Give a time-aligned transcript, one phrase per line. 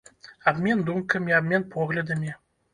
[0.51, 2.37] Абмен думкамі, абмен поглядамі.